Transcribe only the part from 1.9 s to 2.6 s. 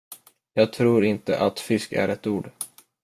är ett ord.